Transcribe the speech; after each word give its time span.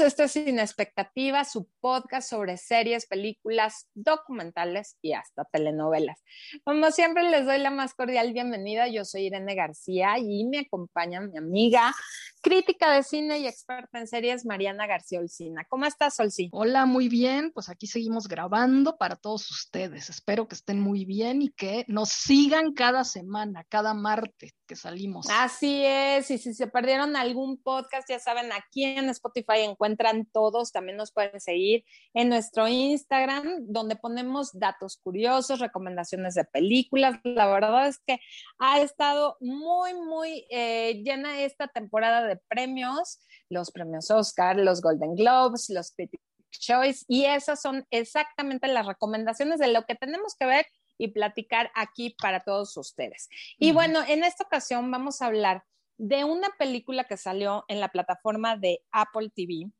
Esto 0.00 0.22
es 0.22 0.32
Sin 0.32 0.58
Expectativas, 0.58 1.52
su 1.52 1.68
podcast 1.78 2.30
sobre 2.30 2.56
series, 2.56 3.06
películas, 3.06 3.86
documentales 3.92 4.96
y 5.02 5.12
hasta 5.12 5.44
telenovelas. 5.44 6.22
Como 6.64 6.90
siempre, 6.90 7.28
les 7.28 7.44
doy 7.44 7.58
la 7.58 7.70
más 7.70 7.92
cordial 7.92 8.32
bienvenida. 8.32 8.88
Yo 8.88 9.04
soy 9.04 9.26
Irene 9.26 9.54
García 9.54 10.18
y 10.18 10.46
me 10.46 10.60
acompaña 10.60 11.20
mi 11.20 11.36
amiga, 11.36 11.94
crítica 12.40 12.92
de 12.92 13.02
cine 13.02 13.40
y 13.40 13.46
experta 13.46 13.98
en 13.98 14.06
series, 14.06 14.46
Mariana 14.46 14.86
García 14.86 15.20
Olcina. 15.20 15.66
¿Cómo 15.68 15.84
estás, 15.84 16.18
Olcina? 16.18 16.48
Hola, 16.54 16.86
muy 16.86 17.08
bien. 17.08 17.52
Pues 17.52 17.68
aquí 17.68 17.86
seguimos 17.86 18.26
grabando 18.26 18.96
para 18.96 19.16
todos 19.16 19.50
ustedes. 19.50 20.08
Espero 20.08 20.48
que 20.48 20.54
estén 20.54 20.80
muy 20.80 21.04
bien 21.04 21.42
y 21.42 21.50
que 21.50 21.84
nos 21.88 22.08
sigan 22.08 22.72
cada 22.72 23.04
semana, 23.04 23.64
cada 23.68 23.92
martes 23.92 24.54
que 24.70 24.76
salimos. 24.76 25.26
Así 25.28 25.84
es. 25.84 26.30
Y 26.30 26.38
si 26.38 26.54
se 26.54 26.68
perdieron 26.68 27.16
algún 27.16 27.60
podcast, 27.60 28.08
ya 28.08 28.20
saben, 28.20 28.52
aquí 28.52 28.84
en 28.84 29.08
Spotify 29.08 29.62
encuentran 29.64 30.26
todos, 30.26 30.70
también 30.70 30.96
nos 30.96 31.10
pueden 31.10 31.40
seguir 31.40 31.84
en 32.14 32.28
nuestro 32.28 32.68
Instagram, 32.68 33.66
donde 33.66 33.96
ponemos 33.96 34.56
datos 34.56 34.96
curiosos, 34.96 35.58
recomendaciones 35.58 36.34
de 36.34 36.44
películas. 36.44 37.18
La 37.24 37.48
verdad 37.48 37.88
es 37.88 37.98
que 38.06 38.20
ha 38.60 38.80
estado 38.80 39.36
muy, 39.40 39.92
muy 39.94 40.46
eh, 40.50 41.02
llena 41.04 41.40
esta 41.40 41.66
temporada 41.66 42.24
de 42.24 42.36
premios, 42.36 43.18
los 43.48 43.72
premios 43.72 44.08
Oscar, 44.12 44.56
los 44.56 44.80
Golden 44.80 45.16
Globes, 45.16 45.68
los 45.68 45.90
Critics 45.90 46.22
Choice, 46.52 47.04
y 47.08 47.24
esas 47.24 47.60
son 47.60 47.84
exactamente 47.90 48.68
las 48.68 48.86
recomendaciones 48.86 49.58
de 49.58 49.72
lo 49.72 49.84
que 49.84 49.96
tenemos 49.96 50.36
que 50.38 50.46
ver 50.46 50.66
y 51.00 51.08
platicar 51.08 51.70
aquí 51.74 52.14
para 52.20 52.40
todos 52.40 52.76
ustedes. 52.76 53.28
Y 53.58 53.72
bueno, 53.72 54.00
en 54.06 54.22
esta 54.22 54.44
ocasión 54.44 54.90
vamos 54.90 55.22
a 55.22 55.26
hablar 55.26 55.64
de 55.96 56.24
una 56.24 56.48
película 56.58 57.04
que 57.04 57.16
salió 57.16 57.64
en 57.68 57.80
la 57.80 57.88
plataforma 57.88 58.56
de 58.56 58.80
Apple 58.92 59.30
TV 59.34 59.70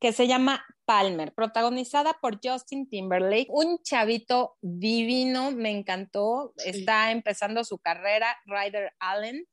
que 0.00 0.12
se 0.12 0.28
llama 0.28 0.64
Palmer, 0.84 1.34
protagonizada 1.34 2.14
por 2.20 2.38
Justin 2.42 2.88
Timberlake, 2.88 3.48
un 3.48 3.82
chavito 3.82 4.56
divino, 4.60 5.50
me 5.50 5.70
encantó, 5.70 6.54
está 6.64 7.10
empezando 7.10 7.64
su 7.64 7.78
carrera, 7.78 8.36
Ryder 8.46 8.92
Allen, 9.00 9.46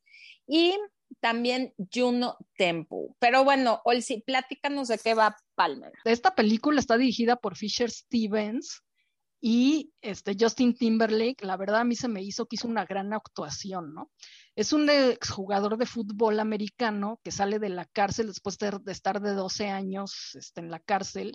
y 0.48 0.78
también 1.20 1.73
Juno 1.92 2.38
Temple. 2.58 3.08
Pero 3.20 3.44
bueno, 3.44 3.81
Olsi, 3.86 4.22
platícanos 4.22 4.88
de 4.88 5.00
qué 5.00 5.16
va 5.16 5.36
Palmer. 5.56 5.92
Esta 6.03 6.36
película 6.36 6.80
está 6.80 6.98
dirigida 6.98 7.38
por 7.38 7.56
Fisher 7.56 7.90
Stevens 7.90 8.84
y 9.41 9.94
este 10.02 10.36
Justin 10.39 10.75
Timberlake, 10.75 11.45
la 11.45 11.58
verdad 11.58 11.81
a 11.81 11.83
mí 11.83 11.95
se 11.95 12.08
me 12.08 12.23
hizo 12.23 12.45
que 12.45 12.55
hizo 12.55 12.67
una 12.67 12.86
gran 12.86 13.14
actuación, 13.14 13.94
¿no? 13.94 14.11
Es 14.55 14.73
un 14.73 14.89
exjugador 14.89 15.78
de 15.78 15.86
fútbol 15.86 16.39
americano 16.39 17.19
que 17.23 17.31
sale 17.31 17.59
de 17.59 17.69
la 17.69 17.86
cárcel 17.86 18.28
después 18.28 18.58
de, 18.58 18.80
estar 18.88 19.22
de 19.22 19.33
12 19.33 19.69
años 19.69 20.36
este, 20.36 20.61
en 20.61 20.72
la 20.72 20.80
cárcel 20.80 21.33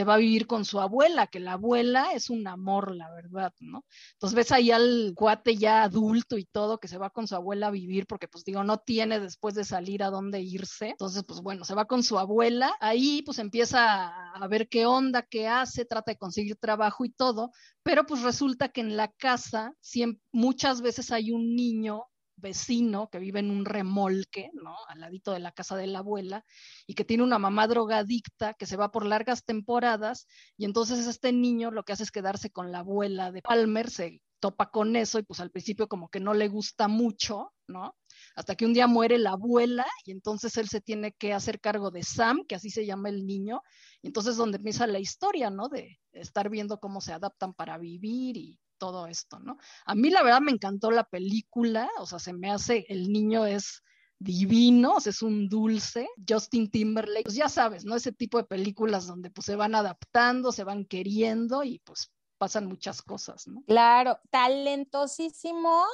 se 0.00 0.04
va 0.04 0.14
a 0.14 0.16
vivir 0.16 0.46
con 0.46 0.64
su 0.64 0.80
abuela, 0.80 1.26
que 1.26 1.40
la 1.40 1.52
abuela 1.52 2.14
es 2.14 2.30
un 2.30 2.46
amor, 2.48 2.96
la 2.96 3.10
verdad, 3.10 3.52
¿no? 3.60 3.84
Entonces 4.12 4.34
ves 4.34 4.50
ahí 4.50 4.70
al 4.70 5.12
cuate 5.14 5.56
ya 5.58 5.82
adulto 5.82 6.38
y 6.38 6.46
todo, 6.46 6.78
que 6.78 6.88
se 6.88 6.96
va 6.96 7.10
con 7.10 7.28
su 7.28 7.34
abuela 7.34 7.66
a 7.66 7.70
vivir, 7.70 8.06
porque 8.06 8.26
pues 8.26 8.42
digo, 8.42 8.64
no 8.64 8.78
tiene 8.78 9.20
después 9.20 9.54
de 9.54 9.62
salir 9.62 10.02
a 10.02 10.08
dónde 10.08 10.40
irse. 10.40 10.88
Entonces, 10.92 11.22
pues 11.24 11.42
bueno, 11.42 11.66
se 11.66 11.74
va 11.74 11.84
con 11.84 12.02
su 12.02 12.18
abuela, 12.18 12.74
ahí 12.80 13.20
pues 13.26 13.38
empieza 13.38 14.32
a 14.32 14.48
ver 14.48 14.70
qué 14.70 14.86
onda, 14.86 15.20
qué 15.20 15.48
hace, 15.48 15.84
trata 15.84 16.12
de 16.12 16.16
conseguir 16.16 16.56
trabajo 16.56 17.04
y 17.04 17.10
todo, 17.10 17.50
pero 17.82 18.06
pues 18.06 18.22
resulta 18.22 18.70
que 18.70 18.80
en 18.80 18.96
la 18.96 19.08
casa 19.08 19.74
siempre, 19.80 20.22
muchas 20.32 20.80
veces 20.80 21.10
hay 21.10 21.30
un 21.30 21.54
niño 21.54 22.04
vecino 22.40 23.08
que 23.10 23.18
vive 23.18 23.40
en 23.40 23.50
un 23.50 23.64
remolque, 23.64 24.50
¿no? 24.54 24.74
Al 24.88 25.00
ladito 25.00 25.32
de 25.32 25.40
la 25.40 25.52
casa 25.52 25.76
de 25.76 25.86
la 25.86 26.00
abuela, 26.00 26.44
y 26.86 26.94
que 26.94 27.04
tiene 27.04 27.22
una 27.22 27.38
mamá 27.38 27.66
drogadicta 27.66 28.54
que 28.54 28.66
se 28.66 28.76
va 28.76 28.90
por 28.90 29.06
largas 29.06 29.44
temporadas, 29.44 30.26
y 30.56 30.64
entonces 30.64 31.06
este 31.06 31.32
niño 31.32 31.70
lo 31.70 31.84
que 31.84 31.92
hace 31.92 32.02
es 32.02 32.10
quedarse 32.10 32.50
con 32.50 32.72
la 32.72 32.80
abuela 32.80 33.30
de 33.32 33.42
Palmer, 33.42 33.90
se 33.90 34.20
topa 34.40 34.70
con 34.70 34.96
eso, 34.96 35.18
y 35.18 35.22
pues 35.22 35.40
al 35.40 35.50
principio 35.50 35.86
como 35.88 36.08
que 36.08 36.18
no 36.18 36.34
le 36.34 36.48
gusta 36.48 36.88
mucho, 36.88 37.52
¿no? 37.68 37.94
Hasta 38.34 38.54
que 38.54 38.64
un 38.64 38.72
día 38.72 38.86
muere 38.86 39.18
la 39.18 39.32
abuela, 39.32 39.86
y 40.04 40.12
entonces 40.12 40.56
él 40.56 40.68
se 40.68 40.80
tiene 40.80 41.12
que 41.12 41.32
hacer 41.32 41.60
cargo 41.60 41.90
de 41.90 42.02
Sam, 42.02 42.44
que 42.48 42.54
así 42.54 42.70
se 42.70 42.86
llama 42.86 43.10
el 43.10 43.26
niño, 43.26 43.60
y 44.02 44.08
entonces 44.08 44.32
es 44.32 44.38
donde 44.38 44.56
empieza 44.56 44.86
la 44.86 44.98
historia, 44.98 45.50
¿no? 45.50 45.68
De 45.68 45.98
estar 46.12 46.48
viendo 46.48 46.78
cómo 46.78 47.00
se 47.00 47.12
adaptan 47.12 47.54
para 47.54 47.78
vivir 47.78 48.36
y 48.36 48.58
todo 48.80 49.06
esto, 49.06 49.38
¿no? 49.38 49.58
A 49.84 49.94
mí 49.94 50.10
la 50.10 50.24
verdad 50.24 50.40
me 50.40 50.50
encantó 50.50 50.90
la 50.90 51.04
película, 51.04 51.88
o 51.98 52.06
sea, 52.06 52.18
se 52.18 52.32
me 52.32 52.50
hace, 52.50 52.86
el 52.88 53.12
niño 53.12 53.46
es 53.46 53.84
divino, 54.18 54.94
o 54.94 55.00
sea, 55.00 55.10
es 55.10 55.22
un 55.22 55.48
dulce. 55.48 56.08
Justin 56.28 56.70
Timberlake, 56.70 57.24
pues 57.24 57.36
ya 57.36 57.48
sabes, 57.48 57.84
¿no? 57.84 57.94
Ese 57.94 58.12
tipo 58.12 58.38
de 58.38 58.44
películas 58.44 59.06
donde 59.06 59.30
pues 59.30 59.44
se 59.46 59.56
van 59.56 59.74
adaptando, 59.74 60.50
se 60.50 60.64
van 60.64 60.84
queriendo 60.84 61.62
y 61.62 61.78
pues 61.80 62.10
pasan 62.38 62.66
muchas 62.66 63.02
cosas, 63.02 63.46
¿no? 63.46 63.62
Claro, 63.66 64.18
talentosísimo 64.30 65.84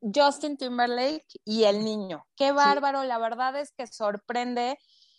Justin 0.00 0.56
Timberlake 0.56 1.26
y 1.44 1.64
el 1.64 1.84
niño. 1.84 2.26
Qué 2.36 2.52
bárbaro, 2.52 3.02
la 3.04 3.18
verdad 3.18 3.58
es 3.58 3.72
que 3.72 3.86
sorprende 3.86 4.78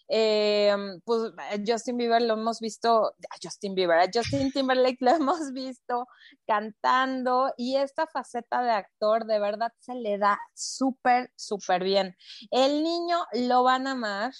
eh, 0.09 0.73
pues 1.03 1.34
Justin 1.66 1.97
Bieber 1.97 2.22
lo 2.22 2.35
hemos 2.35 2.59
visto, 2.59 3.07
a 3.07 3.35
Justin 3.41 3.75
Bieber, 3.75 4.00
a 4.00 4.09
Justin 4.13 4.51
Timberlake 4.51 4.97
lo 5.01 5.12
hemos 5.12 5.51
visto 5.51 6.07
cantando 6.45 7.53
y 7.57 7.75
esta 7.75 8.07
faceta 8.07 8.63
de 8.63 8.72
actor 8.72 9.25
de 9.25 9.40
verdad 9.40 9.72
se 9.79 9.95
le 9.95 10.18
da 10.18 10.40
súper, 10.53 11.31
súper 11.35 11.84
bien. 11.84 12.16
El 12.51 12.84
niño 12.84 13.18
lo 13.34 13.63
van 13.63 13.88
a 13.88 13.91
amar. 13.91 14.34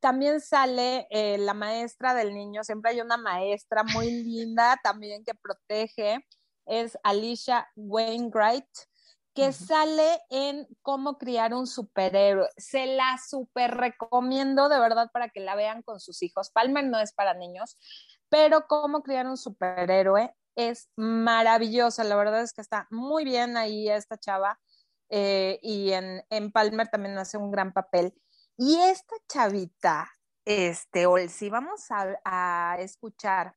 También 0.00 0.40
sale 0.40 1.06
eh, 1.10 1.36
la 1.36 1.52
maestra 1.52 2.14
del 2.14 2.34
niño, 2.34 2.64
siempre 2.64 2.92
hay 2.92 3.02
una 3.02 3.18
maestra 3.18 3.82
muy 3.82 4.10
linda 4.10 4.78
también 4.82 5.22
que 5.24 5.34
protege, 5.34 6.24
es 6.64 6.96
Alicia 7.02 7.68
Wainwright 7.76 8.64
que 9.34 9.52
sale 9.52 10.20
en 10.28 10.66
cómo 10.82 11.18
criar 11.18 11.54
un 11.54 11.66
superhéroe. 11.66 12.48
Se 12.56 12.86
la 12.86 13.18
super 13.18 13.76
recomiendo 13.76 14.68
de 14.68 14.78
verdad 14.78 15.10
para 15.12 15.28
que 15.28 15.40
la 15.40 15.54
vean 15.54 15.82
con 15.82 16.00
sus 16.00 16.22
hijos. 16.22 16.50
Palmer 16.50 16.84
no 16.84 16.98
es 16.98 17.12
para 17.12 17.34
niños, 17.34 17.78
pero 18.28 18.66
cómo 18.66 19.02
criar 19.02 19.26
un 19.26 19.36
superhéroe 19.36 20.34
es 20.56 20.90
maravillosa. 20.96 22.04
La 22.04 22.16
verdad 22.16 22.42
es 22.42 22.52
que 22.52 22.60
está 22.60 22.86
muy 22.90 23.24
bien 23.24 23.56
ahí 23.56 23.88
esta 23.88 24.18
chava 24.18 24.58
eh, 25.08 25.58
y 25.62 25.92
en, 25.92 26.24
en, 26.30 26.52
Palmer 26.52 26.88
también 26.88 27.16
hace 27.18 27.38
un 27.38 27.50
gran 27.50 27.72
papel. 27.72 28.14
Y 28.56 28.76
esta 28.76 29.14
chavita, 29.28 30.10
este, 30.44 31.06
si 31.28 31.50
vamos 31.50 31.90
a, 31.90 32.18
a 32.24 32.76
escuchar 32.80 33.54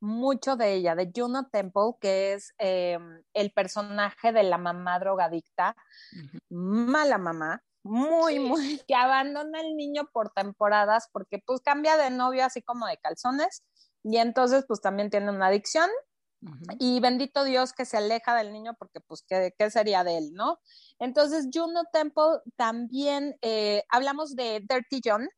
mucho 0.00 0.56
de 0.56 0.74
ella, 0.74 0.94
de 0.94 1.10
Juno 1.14 1.48
Temple, 1.48 1.94
que 2.00 2.34
es 2.34 2.52
em, 2.58 3.22
el 3.34 3.50
personaje 3.52 4.32
de 4.32 4.42
la 4.42 4.58
mamá 4.58 4.98
drogadicta, 4.98 5.76
mala 6.48 7.18
mamá, 7.18 7.62
muy, 7.82 8.38
muy, 8.38 8.80
que 8.86 8.94
abandona 8.94 9.60
al 9.60 9.76
niño 9.76 10.08
por 10.12 10.30
temporadas 10.30 11.08
porque 11.12 11.38
pues 11.44 11.60
cambia 11.60 11.96
de 11.96 12.10
novio 12.10 12.44
así 12.44 12.62
como 12.62 12.86
de 12.86 12.98
calzones 12.98 13.62
y 14.02 14.18
entonces 14.18 14.64
pues 14.66 14.80
también 14.80 15.10
tiene 15.10 15.30
una 15.30 15.46
adicción 15.46 15.88
y 16.78 17.00
bendito 17.00 17.44
Dios 17.44 17.72
que 17.72 17.84
se 17.84 17.96
aleja 17.96 18.36
del 18.36 18.52
niño 18.52 18.74
porque 18.78 19.00
pues 19.00 19.24
qué, 19.26 19.54
qué 19.58 19.70
sería 19.70 20.04
de 20.04 20.18
él, 20.18 20.32
¿no? 20.34 20.60
Entonces 20.98 21.48
Juno 21.52 21.84
Temple 21.92 22.40
también, 22.56 23.36
eh, 23.42 23.82
hablamos 23.88 24.36
de 24.36 24.64
Dirty 24.68 25.00
John, 25.04 25.28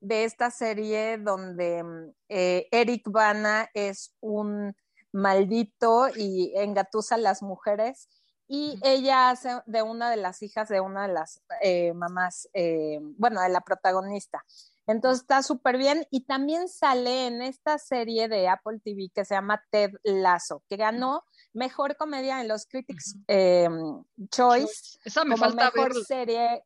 de 0.00 0.24
esta 0.24 0.50
serie 0.50 1.18
donde 1.18 1.82
mm, 1.82 2.12
eh, 2.28 2.68
Eric 2.70 3.08
Bana 3.10 3.68
es 3.74 4.14
un 4.20 4.74
maldito 5.12 6.08
y 6.14 6.52
engatusa 6.56 7.16
a 7.16 7.18
las 7.18 7.42
mujeres 7.42 8.08
y 8.46 8.78
ella 8.82 9.30
hace 9.30 9.60
de 9.66 9.82
una 9.82 10.10
de 10.10 10.16
las 10.16 10.42
hijas 10.42 10.68
de 10.68 10.80
una 10.80 11.06
de 11.06 11.12
las 11.12 11.42
eh, 11.62 11.92
mamás, 11.92 12.48
eh, 12.54 12.98
bueno, 13.02 13.42
de 13.42 13.50
la 13.50 13.60
protagonista. 13.60 14.44
Entonces 14.88 15.20
está 15.20 15.42
súper 15.42 15.76
bien 15.76 16.06
y 16.10 16.22
también 16.22 16.66
sale 16.66 17.26
en 17.26 17.42
esta 17.42 17.76
serie 17.76 18.26
de 18.26 18.48
Apple 18.48 18.80
TV 18.82 19.10
que 19.14 19.26
se 19.26 19.34
llama 19.34 19.62
Ted 19.70 19.90
Lasso, 20.02 20.62
que 20.66 20.76
ganó 20.76 21.24
mejor 21.52 21.94
comedia 21.96 22.40
en 22.40 22.48
los 22.48 22.64
Critics 22.64 23.16
em, 23.26 24.02
Choice. 24.30 24.98
Esa 25.04 25.26
me 25.26 25.36
falta 25.36 25.70
mejor 25.74 25.94
serie. 26.06 26.62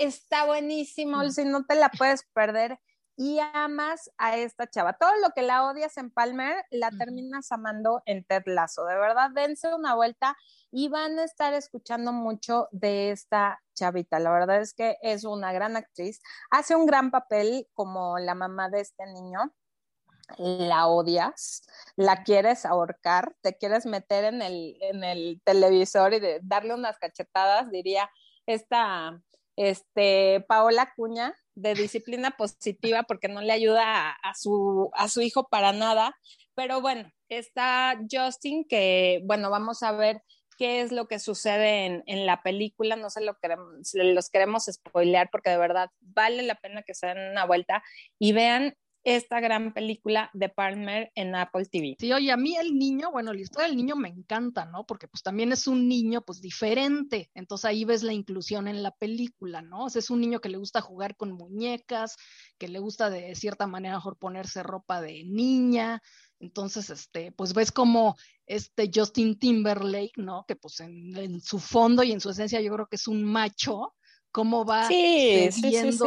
Está 0.00 0.46
buenísimo, 0.46 1.30
si 1.30 1.44
no 1.44 1.64
te 1.64 1.76
la 1.76 1.90
puedes 1.90 2.24
perder. 2.32 2.80
Y 3.22 3.38
amas 3.52 4.10
a 4.16 4.38
esta 4.38 4.66
chava. 4.66 4.94
Todo 4.94 5.10
lo 5.20 5.32
que 5.34 5.42
la 5.42 5.66
odias 5.66 5.98
en 5.98 6.10
Palmer, 6.10 6.64
la 6.70 6.90
terminas 6.90 7.52
amando 7.52 8.00
en 8.06 8.24
Ted 8.24 8.44
Lasso. 8.46 8.86
De 8.86 8.94
verdad, 8.94 9.28
dense 9.34 9.74
una 9.74 9.94
vuelta 9.94 10.38
y 10.70 10.88
van 10.88 11.18
a 11.18 11.24
estar 11.24 11.52
escuchando 11.52 12.14
mucho 12.14 12.68
de 12.70 13.10
esta 13.10 13.60
chavita. 13.74 14.18
La 14.20 14.30
verdad 14.30 14.62
es 14.62 14.72
que 14.72 14.96
es 15.02 15.24
una 15.24 15.52
gran 15.52 15.76
actriz. 15.76 16.22
Hace 16.50 16.74
un 16.74 16.86
gran 16.86 17.10
papel 17.10 17.68
como 17.74 18.18
la 18.18 18.34
mamá 18.34 18.70
de 18.70 18.80
este 18.80 19.04
niño 19.04 19.52
la 20.38 20.86
odias, 20.86 21.66
la 21.96 22.22
quieres 22.22 22.64
ahorcar, 22.64 23.34
te 23.42 23.58
quieres 23.58 23.84
meter 23.84 24.24
en 24.24 24.40
el, 24.40 24.78
en 24.80 25.04
el 25.04 25.42
televisor 25.44 26.14
y 26.14 26.20
darle 26.40 26.72
unas 26.72 26.96
cachetadas, 26.98 27.70
diría 27.70 28.10
esta 28.46 29.20
este, 29.56 30.42
Paola 30.48 30.90
Cuña, 30.96 31.34
de 31.54 31.74
disciplina 31.74 32.32
positiva 32.32 33.02
porque 33.04 33.28
no 33.28 33.40
le 33.40 33.52
ayuda 33.52 34.10
a, 34.10 34.34
su, 34.34 34.90
a 34.94 35.08
su 35.08 35.20
hijo 35.20 35.48
para 35.48 35.72
nada. 35.72 36.16
Pero 36.54 36.80
bueno, 36.80 37.10
está 37.28 37.98
Justin 38.10 38.64
que, 38.68 39.20
bueno, 39.24 39.50
vamos 39.50 39.82
a 39.82 39.92
ver 39.92 40.22
qué 40.58 40.82
es 40.82 40.92
lo 40.92 41.08
que 41.08 41.18
sucede 41.18 41.86
en, 41.86 42.02
en 42.06 42.26
la 42.26 42.42
película. 42.42 42.96
No 42.96 43.10
se 43.10 43.22
lo 43.22 43.36
queremos, 43.38 43.92
los 43.94 44.30
queremos 44.30 44.66
spoilear 44.70 45.30
porque 45.30 45.50
de 45.50 45.58
verdad 45.58 45.90
vale 46.00 46.42
la 46.42 46.56
pena 46.56 46.82
que 46.82 46.94
se 46.94 47.06
den 47.06 47.30
una 47.30 47.46
vuelta 47.46 47.82
y 48.18 48.32
vean 48.32 48.76
esta 49.04 49.40
gran 49.40 49.72
película 49.72 50.30
de 50.34 50.48
Palmer 50.48 51.10
en 51.14 51.34
Apple 51.34 51.66
TV. 51.66 51.96
Sí, 51.98 52.12
oye, 52.12 52.30
a 52.30 52.36
mí 52.36 52.56
el 52.56 52.78
niño, 52.78 53.10
bueno, 53.10 53.32
la 53.32 53.40
historia 53.40 53.68
del 53.68 53.76
niño 53.76 53.96
me 53.96 54.08
encanta, 54.08 54.66
¿no? 54.66 54.84
Porque 54.86 55.08
pues 55.08 55.22
también 55.22 55.52
es 55.52 55.66
un 55.66 55.88
niño 55.88 56.22
pues 56.22 56.40
diferente, 56.40 57.30
entonces 57.34 57.64
ahí 57.64 57.84
ves 57.84 58.02
la 58.02 58.12
inclusión 58.12 58.68
en 58.68 58.82
la 58.82 58.90
película, 58.90 59.62
¿no? 59.62 59.84
O 59.84 59.90
sea, 59.90 60.00
es 60.00 60.10
un 60.10 60.20
niño 60.20 60.40
que 60.40 60.48
le 60.48 60.58
gusta 60.58 60.80
jugar 60.80 61.16
con 61.16 61.32
muñecas, 61.32 62.16
que 62.58 62.68
le 62.68 62.78
gusta 62.78 63.10
de 63.10 63.34
cierta 63.34 63.66
manera 63.66 63.96
mejor 63.96 64.18
ponerse 64.18 64.62
ropa 64.62 65.00
de 65.00 65.24
niña, 65.24 66.02
entonces, 66.40 66.88
este, 66.88 67.32
pues 67.32 67.52
ves 67.52 67.70
como 67.70 68.16
este 68.46 68.90
Justin 68.92 69.38
Timberlake, 69.38 70.16
¿no? 70.16 70.44
Que 70.48 70.56
pues 70.56 70.80
en, 70.80 71.14
en 71.16 71.40
su 71.40 71.58
fondo 71.58 72.02
y 72.02 72.12
en 72.12 72.20
su 72.20 72.30
esencia 72.30 72.60
yo 72.62 72.72
creo 72.72 72.86
que 72.86 72.96
es 72.96 73.06
un 73.06 73.22
macho, 73.22 73.94
cómo 74.32 74.64
va 74.64 74.86
sí, 74.86 75.48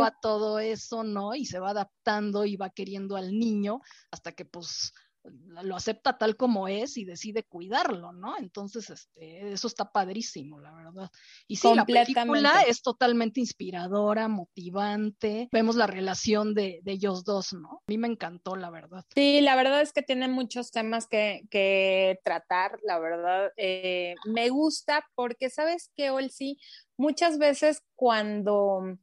a 0.04 0.12
todo 0.20 0.60
eso, 0.60 1.04
¿no? 1.04 1.36
Y 1.36 1.46
se 1.46 1.60
va 1.60 1.72
adaptando 1.72 2.46
y 2.46 2.56
va 2.56 2.70
queriendo 2.70 3.16
al 3.16 3.38
niño 3.38 3.82
hasta 4.12 4.32
que 4.32 4.46
pues 4.46 4.94
lo 5.24 5.76
acepta 5.76 6.18
tal 6.18 6.36
como 6.36 6.68
es 6.68 6.98
y 6.98 7.06
decide 7.06 7.44
cuidarlo, 7.44 8.12
¿no? 8.12 8.38
Entonces, 8.38 8.90
este, 8.90 9.54
eso 9.54 9.68
está 9.68 9.92
padrísimo, 9.92 10.60
la 10.60 10.74
verdad. 10.74 11.10
Y 11.48 11.56
sí, 11.56 11.74
la 11.74 11.86
película 11.86 12.62
es 12.68 12.82
totalmente 12.82 13.40
inspiradora, 13.40 14.28
motivante. 14.28 15.48
Vemos 15.52 15.76
la 15.76 15.88
relación 15.88 16.54
de, 16.54 16.82
ellos 16.86 17.24
dos, 17.24 17.54
¿no? 17.54 17.82
A 17.88 17.92
mí 17.92 17.98
me 17.98 18.08
encantó, 18.08 18.56
la 18.56 18.70
verdad. 18.70 19.06
Sí, 19.16 19.42
la 19.42 19.56
verdad 19.56 19.82
es 19.82 19.94
que 19.94 20.02
tiene 20.02 20.28
muchos 20.28 20.72
temas 20.72 21.08
que, 21.08 21.44
que 21.50 22.20
tratar, 22.24 22.80
la 22.84 23.00
verdad. 23.00 23.52
Eh, 23.58 24.16
me 24.26 24.50
gusta 24.50 25.08
porque, 25.16 25.50
¿sabes 25.50 25.92
qué, 25.96 26.12
sí 26.30 26.58
Muchas 26.98 27.38
veces 27.38 27.82
cuando, 27.96 28.98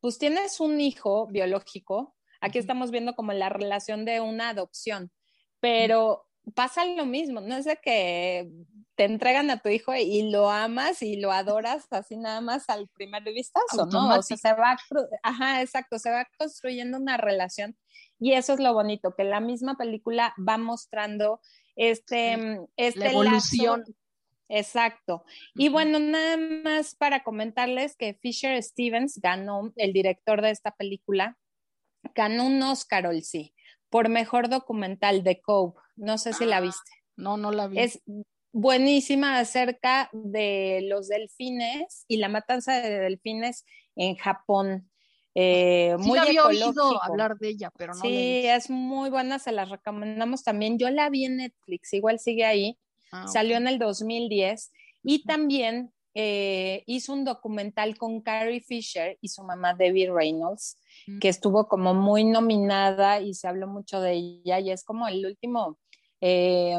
pues 0.00 0.18
tienes 0.18 0.60
un 0.60 0.80
hijo 0.80 1.26
biológico, 1.26 2.16
aquí 2.40 2.58
estamos 2.58 2.90
viendo 2.90 3.14
como 3.14 3.32
la 3.32 3.48
relación 3.48 4.04
de 4.04 4.20
una 4.20 4.50
adopción 4.50 5.10
pero 5.66 6.24
pasa 6.54 6.84
lo 6.84 7.06
mismo, 7.06 7.40
no 7.40 7.56
es 7.56 7.64
de 7.64 7.76
que 7.82 8.48
te 8.94 9.02
entregan 9.02 9.50
a 9.50 9.58
tu 9.58 9.68
hijo 9.68 9.92
y 9.96 10.30
lo 10.30 10.48
amas 10.48 11.02
y 11.02 11.16
lo 11.16 11.32
adoras 11.32 11.88
así 11.90 12.16
nada 12.16 12.40
más 12.40 12.70
al 12.70 12.86
primer 12.90 13.24
vistazo, 13.24 13.86
¿no? 13.86 14.16
O 14.16 14.22
sea, 14.22 14.36
se 14.36 14.52
va, 14.52 14.76
ajá, 15.24 15.62
exacto, 15.62 15.98
se 15.98 16.12
va 16.12 16.24
construyendo 16.38 16.98
una 16.98 17.16
relación 17.16 17.76
y 18.20 18.34
eso 18.34 18.52
es 18.52 18.60
lo 18.60 18.72
bonito, 18.74 19.16
que 19.16 19.24
la 19.24 19.40
misma 19.40 19.76
película 19.76 20.34
va 20.38 20.56
mostrando 20.56 21.40
este, 21.74 22.36
mm, 22.36 22.66
este 22.76 23.00
la 23.00 23.10
evolución. 23.10 23.84
Exacto. 24.48 25.24
Y 25.56 25.68
bueno, 25.68 25.98
nada 25.98 26.36
más 26.36 26.94
para 26.94 27.24
comentarles 27.24 27.96
que 27.96 28.14
Fisher 28.14 28.62
Stevens 28.62 29.18
ganó, 29.20 29.72
el 29.74 29.92
director 29.92 30.42
de 30.42 30.50
esta 30.50 30.70
película, 30.70 31.36
ganó 32.14 32.46
un 32.46 32.62
Oscar, 32.62 33.12
sí 33.22 33.52
por 33.90 34.08
mejor 34.08 34.48
documental 34.48 35.22
de 35.22 35.40
Cove. 35.40 35.74
No 35.96 36.18
sé 36.18 36.32
si 36.32 36.44
la 36.44 36.58
ah, 36.58 36.60
viste. 36.60 36.90
No, 37.16 37.36
no 37.36 37.50
la 37.50 37.68
vi. 37.68 37.78
Es 37.78 38.02
buenísima 38.52 39.38
acerca 39.38 40.08
de 40.12 40.80
los 40.88 41.08
delfines 41.08 42.04
y 42.08 42.16
la 42.16 42.28
matanza 42.28 42.80
de 42.80 42.98
delfines 42.98 43.64
en 43.96 44.16
Japón. 44.16 44.90
Eh, 45.34 45.94
sí 45.98 46.08
muy 46.08 46.18
había 46.18 46.46
oído 46.46 47.02
hablar 47.02 47.36
de 47.36 47.48
ella, 47.48 47.70
pero 47.76 47.92
no. 47.92 48.00
Sí, 48.00 48.46
es 48.46 48.70
muy 48.70 49.10
buena, 49.10 49.38
se 49.38 49.52
la 49.52 49.66
recomendamos 49.66 50.42
también. 50.42 50.78
Yo 50.78 50.88
la 50.90 51.10
vi 51.10 51.26
en 51.26 51.36
Netflix, 51.36 51.92
igual 51.92 52.18
sigue 52.18 52.46
ahí. 52.46 52.78
Ah, 53.12 53.28
Salió 53.28 53.56
en 53.58 53.68
el 53.68 53.78
2010 53.78 54.72
y 55.02 55.24
también 55.24 55.92
eh, 56.18 56.82
hizo 56.86 57.12
un 57.12 57.26
documental 57.26 57.98
con 57.98 58.22
Carrie 58.22 58.62
Fisher 58.62 59.18
y 59.20 59.28
su 59.28 59.42
mamá 59.42 59.74
Debbie 59.74 60.10
Reynolds, 60.10 60.78
que 61.20 61.28
estuvo 61.28 61.68
como 61.68 61.92
muy 61.92 62.24
nominada 62.24 63.20
y 63.20 63.34
se 63.34 63.46
habló 63.46 63.66
mucho 63.66 64.00
de 64.00 64.12
ella 64.14 64.58
y 64.58 64.70
es 64.70 64.82
como 64.82 65.06
el 65.08 65.26
último, 65.26 65.78
eh, 66.22 66.78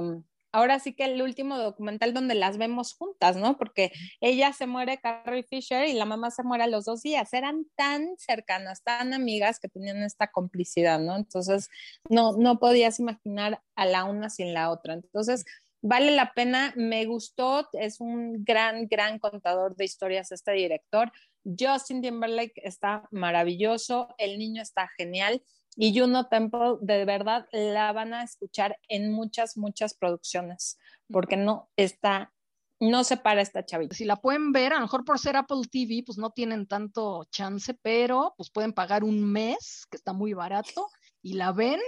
ahora 0.52 0.80
sí 0.80 0.96
que 0.96 1.06
el 1.06 1.22
último 1.22 1.56
documental 1.60 2.16
donde 2.16 2.34
las 2.34 2.58
vemos 2.58 2.96
juntas, 2.96 3.36
¿no? 3.38 3.60
Porque 3.60 3.92
ella 4.22 4.54
se 4.54 4.66
muere, 4.66 4.98
Carrie 4.98 5.44
Fisher, 5.44 5.88
y 5.88 5.94
la 5.94 6.06
mamá 6.06 6.32
se 6.32 6.42
muere 6.42 6.64
a 6.64 6.68
los 6.68 6.86
dos 6.86 7.04
días. 7.04 7.32
Eran 7.32 7.68
tan 7.76 8.18
cercanas, 8.18 8.82
tan 8.82 9.14
amigas 9.14 9.60
que 9.60 9.70
tenían 9.70 10.02
esta 10.02 10.32
complicidad, 10.32 11.00
¿no? 11.00 11.16
Entonces, 11.16 11.70
no, 12.10 12.32
no 12.38 12.58
podías 12.58 13.00
imaginar 13.00 13.62
a 13.76 13.86
la 13.86 14.06
una 14.06 14.32
sin 14.32 14.56
la 14.56 14.72
otra. 14.72 14.96
Entonces, 14.96 15.46
vale 15.88 16.12
la 16.12 16.34
pena, 16.34 16.74
me 16.76 17.06
gustó, 17.06 17.70
es 17.74 18.02
un 18.02 18.44
gran, 18.44 18.88
gran 18.88 19.20
contador 19.20 19.76
de 19.76 19.86
historias 19.86 20.32
este 20.32 20.52
director. 20.52 21.12
Justin 21.44 22.02
Timberlake 22.02 22.62
está 22.64 23.08
maravilloso, 23.12 24.14
el 24.18 24.38
niño 24.38 24.62
está 24.62 24.90
genial 24.98 25.42
y 25.78 25.98
Juno 25.98 26.28
Temple 26.28 26.76
de 26.82 27.06
verdad 27.06 27.48
la 27.54 27.94
van 27.94 28.14
a 28.14 28.24
escuchar 28.24 28.78
en 28.90 29.14
muchas, 29.14 29.56
muchas 29.56 29.94
producciones 29.94 30.78
porque 31.10 31.38
no 31.38 31.70
está, 31.78 32.34
no 32.82 33.06
se 33.06 33.16
para 33.16 33.42
esta 33.42 33.66
chavita. 33.66 33.96
Si 33.96 34.04
la 34.04 34.18
pueden 34.18 34.52
ver, 34.52 34.74
a 34.74 34.78
lo 34.78 34.82
mejor 34.82 35.06
por 35.06 35.20
ser 35.20 35.38
Apple 35.38 35.62
TV, 35.72 36.04
pues 36.06 36.18
no 36.18 36.32
tienen 36.32 36.68
tanto 36.68 37.26
chance, 37.32 37.74
pero 37.82 38.34
pues 38.36 38.50
pueden 38.52 38.74
pagar 38.74 39.06
un 39.06 39.24
mes, 39.24 39.86
que 39.90 39.96
está 39.96 40.12
muy 40.12 40.34
barato, 40.34 40.90
y 41.22 41.36
la 41.36 41.54
ven 41.54 41.80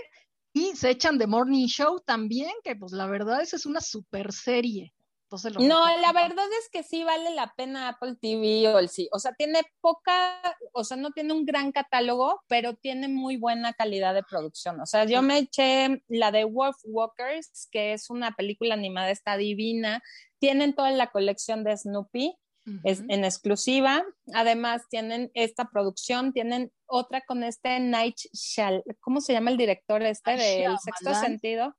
y 0.54 0.76
se 0.76 0.90
echan 0.90 1.18
The 1.20 1.28
Morning 1.28 1.68
Show 1.68 2.00
también, 2.02 2.52
que 2.64 2.76
pues 2.76 2.92
la 2.92 3.08
verdad 3.08 3.42
esa 3.42 3.56
es 3.56 3.66
una 3.66 3.82
super 3.82 4.32
serie. 4.32 4.94
Entonces, 5.32 5.54
no, 5.60 5.86
la 6.00 6.12
verdad 6.12 6.48
es 6.60 6.70
que 6.72 6.82
sí 6.82 7.04
vale 7.04 7.30
la 7.36 7.54
pena 7.56 7.90
Apple 7.90 8.16
TV 8.20 8.68
o 8.68 8.80
el 8.80 8.90
sí. 8.90 9.08
O 9.12 9.20
sea, 9.20 9.32
tiene 9.34 9.62
poca, 9.80 10.42
o 10.74 10.84
sea, 10.84 10.98
no 10.98 11.12
tiene 11.12 11.34
un 11.34 11.46
gran 11.46 11.72
catálogo, 11.72 12.42
pero 12.48 12.74
tiene 12.74 13.08
muy 13.10 13.38
buena 13.38 13.74
calidad 13.74 14.16
de 14.16 14.24
producción. 14.24 14.82
O 14.82 14.88
sea, 14.88 15.06
yo 15.06 15.22
me 15.22 15.38
eché 15.38 16.02
la 16.08 16.32
de 16.32 16.46
Wolf 16.46 16.78
Walkers, 16.84 17.68
que 17.72 17.94
es 17.94 18.10
una 18.10 18.32
película 18.32 18.74
animada, 18.74 19.12
está 19.12 19.38
divina. 19.38 20.02
Tienen 20.40 20.74
toda 20.74 20.90
la 20.90 21.12
colección 21.12 21.64
de 21.64 21.78
Snoopy 21.78 22.36
es 22.84 23.02
en 23.08 23.24
exclusiva. 23.24 24.04
Además, 24.34 24.84
tienen 24.90 25.32
esta 25.34 25.70
producción, 25.72 26.34
tienen 26.34 26.72
otra 26.86 27.22
con 27.22 27.44
este 27.44 27.80
Night 27.80 28.18
Shall, 28.34 28.84
¿cómo 29.00 29.22
se 29.22 29.34
llama 29.34 29.52
el 29.52 29.58
director 29.58 30.02
este 30.02 30.32
del 30.32 30.78
sexto 30.80 31.14
sentido? 31.14 31.76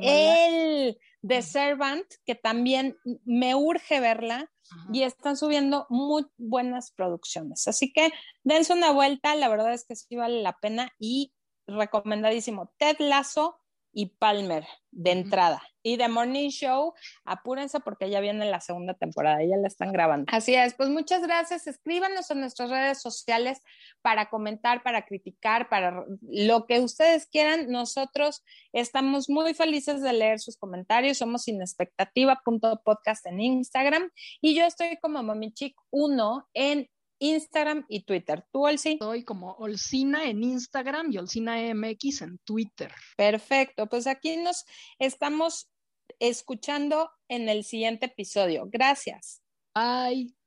El 0.00 0.98
de 1.22 1.42
Servant, 1.42 2.06
que 2.24 2.34
también 2.34 2.96
me 3.24 3.54
urge 3.54 4.00
verla. 4.00 4.50
Y 4.92 5.02
están 5.02 5.36
subiendo 5.36 5.86
muy 5.90 6.24
buenas 6.38 6.90
producciones. 6.90 7.68
Así 7.68 7.92
que 7.92 8.10
dense 8.44 8.72
una 8.72 8.92
vuelta, 8.92 9.34
la 9.36 9.48
verdad 9.48 9.74
es 9.74 9.84
que 9.84 9.94
sí 9.94 10.16
vale 10.16 10.40
la 10.40 10.58
pena 10.58 10.90
y 10.98 11.34
recomendadísimo. 11.66 12.72
Ted 12.78 12.96
Lasso, 12.98 13.60
y 13.94 14.06
Palmer 14.06 14.66
de 14.90 15.10
entrada. 15.12 15.62
Y 15.82 15.98
The 15.98 16.08
Morning 16.08 16.48
Show, 16.48 16.94
apúrense 17.24 17.78
porque 17.80 18.08
ya 18.08 18.20
viene 18.20 18.46
la 18.50 18.60
segunda 18.60 18.94
temporada, 18.94 19.38
ya 19.44 19.56
la 19.56 19.68
están 19.68 19.92
grabando. 19.92 20.26
Así 20.32 20.54
es, 20.54 20.74
pues 20.74 20.88
muchas 20.88 21.22
gracias. 21.22 21.66
Escríbanos 21.66 22.30
en 22.30 22.40
nuestras 22.40 22.70
redes 22.70 23.02
sociales 23.02 23.60
para 24.00 24.30
comentar, 24.30 24.82
para 24.82 25.04
criticar, 25.04 25.68
para 25.68 26.04
lo 26.22 26.66
que 26.66 26.80
ustedes 26.80 27.26
quieran. 27.26 27.70
Nosotros 27.70 28.42
estamos 28.72 29.28
muy 29.28 29.52
felices 29.52 30.00
de 30.00 30.12
leer 30.12 30.40
sus 30.40 30.56
comentarios. 30.56 31.18
Somos 31.18 31.46
inexpectativa.podcast 31.48 33.26
en 33.26 33.40
Instagram 33.40 34.10
y 34.40 34.54
yo 34.54 34.64
estoy 34.64 34.96
como 35.02 35.20
mamichic1 35.20 36.46
en 36.54 36.88
Instagram 37.18 37.84
y 37.88 38.04
Twitter. 38.04 38.44
¿Tú, 38.52 38.66
Olsi? 38.66 38.92
Estoy 38.92 39.24
como 39.24 39.52
Olsina 39.52 40.24
en 40.24 40.42
Instagram 40.42 41.12
y 41.12 41.18
Olsina 41.18 41.56
MX 41.74 42.22
en 42.22 42.38
Twitter. 42.44 42.92
Perfecto, 43.16 43.86
pues 43.86 44.06
aquí 44.06 44.36
nos 44.36 44.64
estamos 44.98 45.70
escuchando 46.18 47.10
en 47.28 47.48
el 47.48 47.64
siguiente 47.64 48.06
episodio. 48.06 48.66
Gracias. 48.70 49.42
Bye. 49.74 50.34